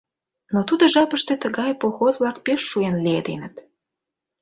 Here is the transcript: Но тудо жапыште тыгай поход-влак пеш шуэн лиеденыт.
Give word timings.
Но 0.53 0.59
тудо 0.69 0.83
жапыште 0.93 1.33
тыгай 1.43 1.71
поход-влак 1.81 2.37
пеш 2.45 2.61
шуэн 2.69 2.95
лиеденыт. 3.05 3.55